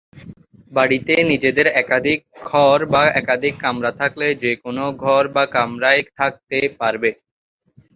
[0.73, 2.19] বাড়ীতে নিজেদের একাধিক
[2.45, 7.09] ঘর বা একাধিক কামরা থাকলে যে কোন ঘর বা কামরায় থাকতে পারবে।